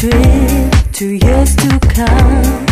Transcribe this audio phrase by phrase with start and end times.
[0.00, 2.69] trip to years to come.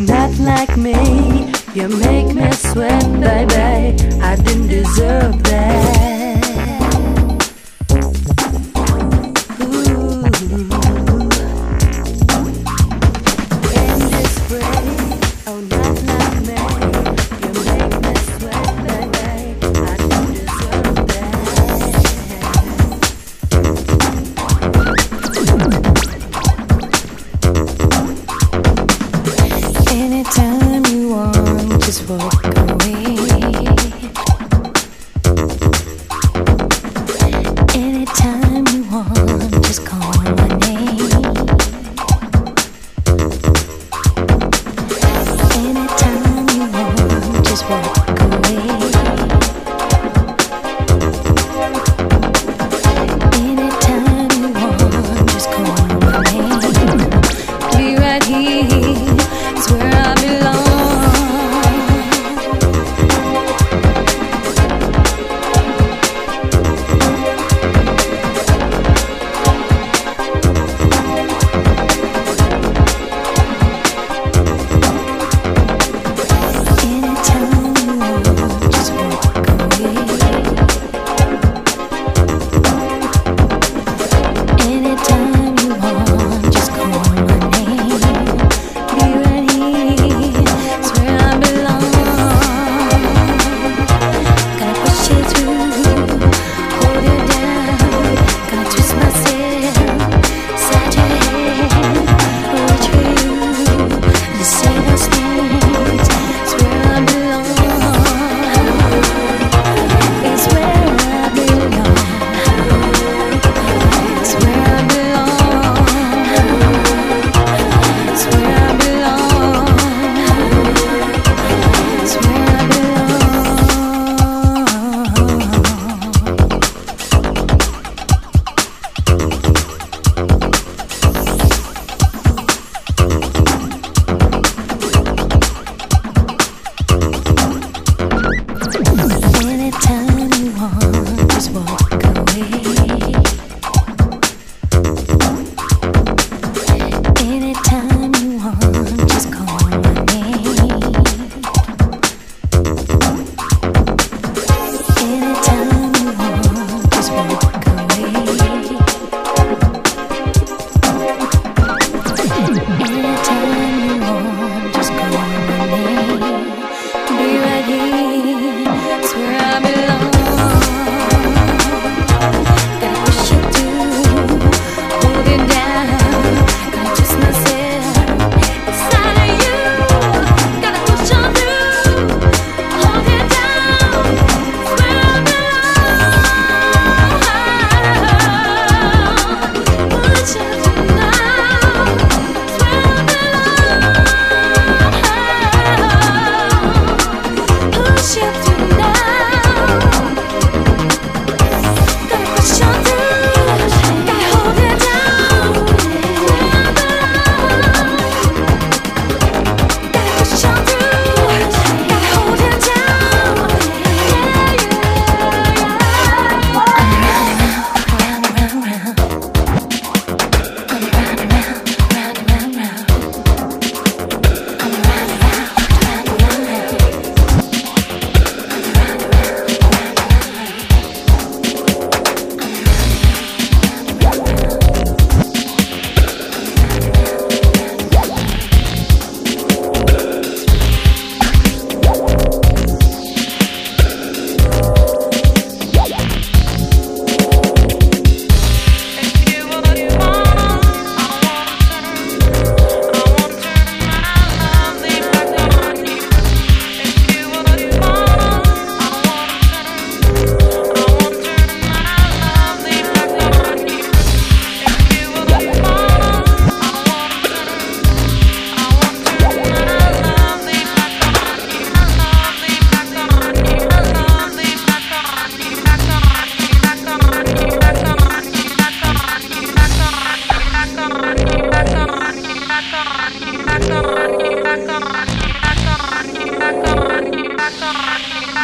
[0.00, 1.52] Not like me.
[1.74, 4.20] You make me sweat, baby.
[4.20, 6.15] I didn't deserve that.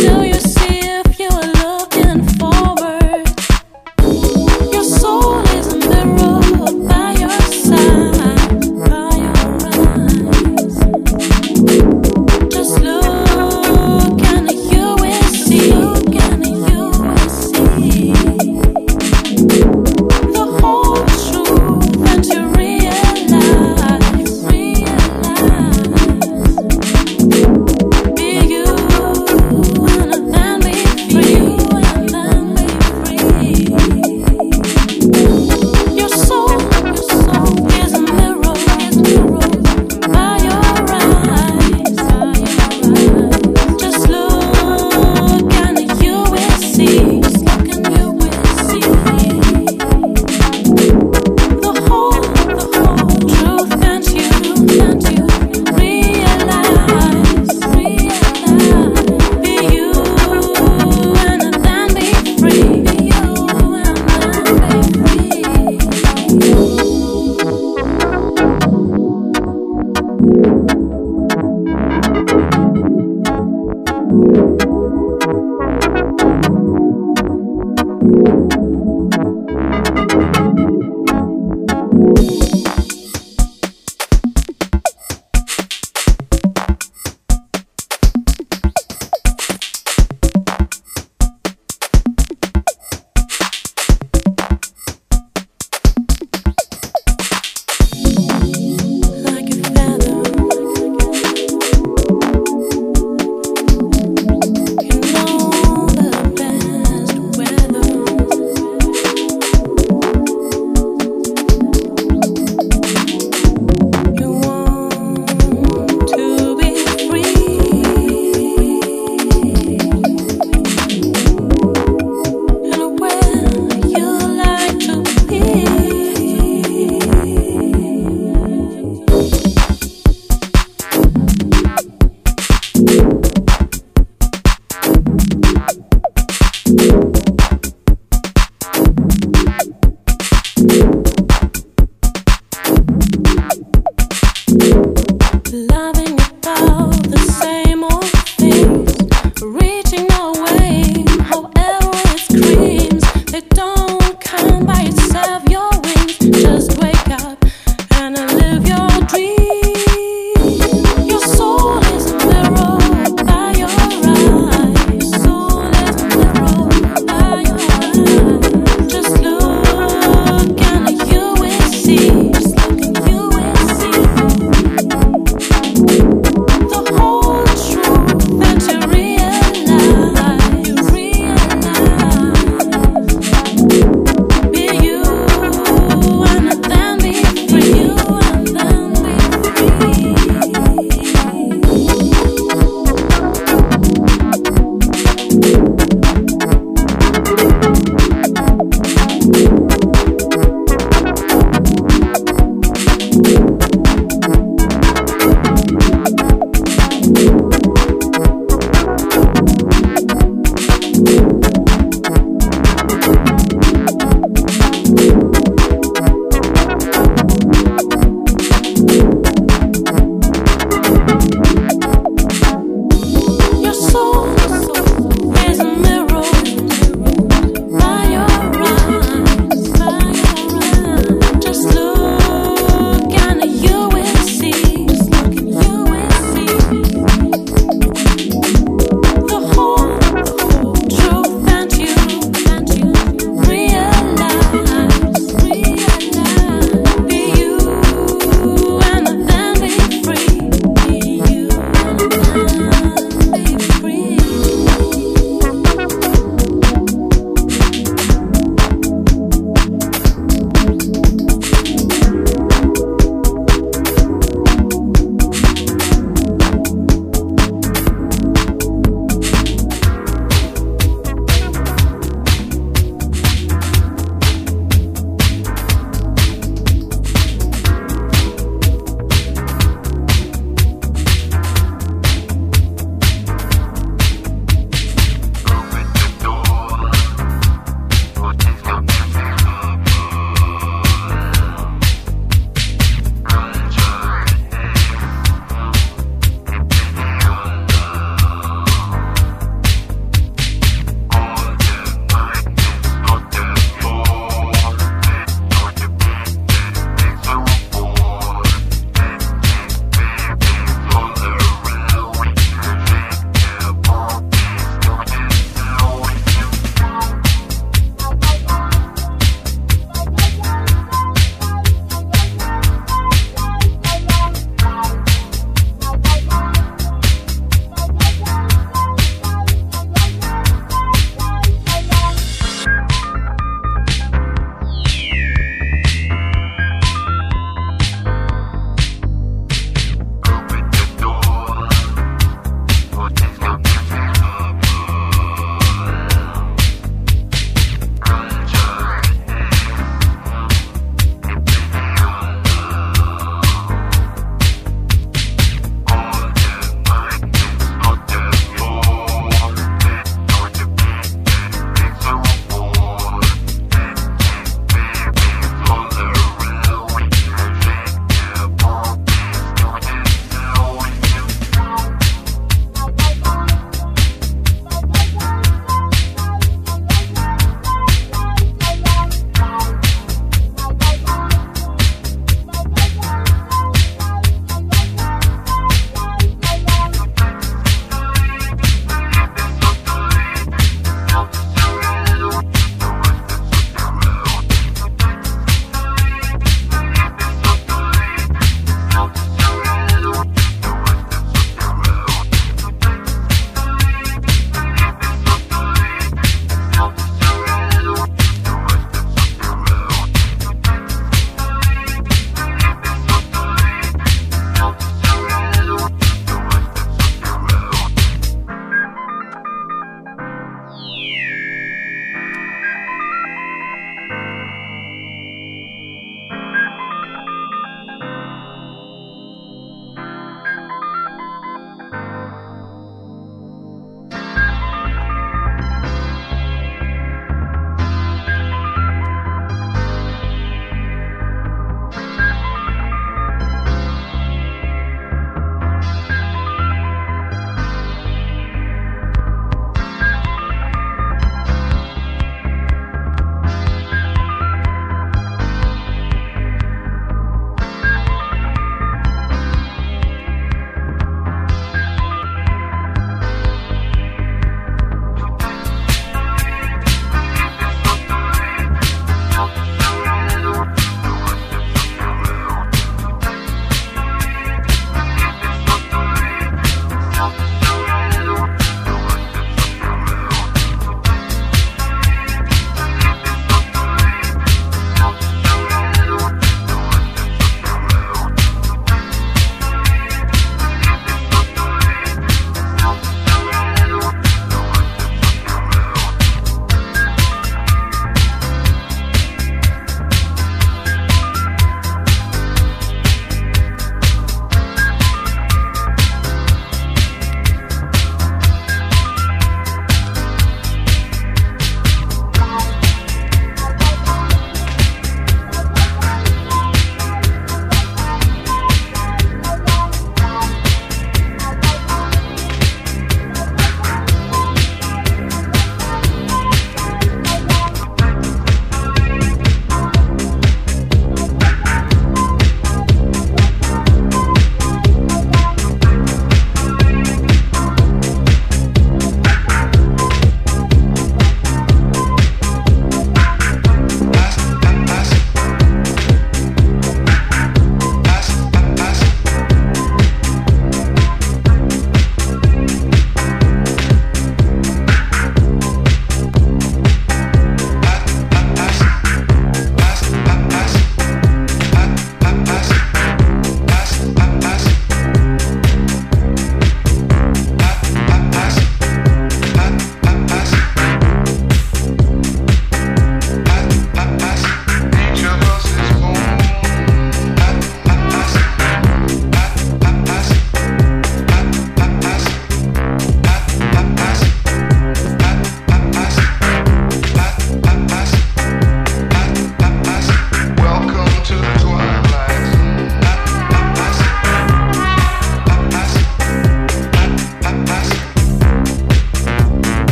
[0.00, 0.59] do you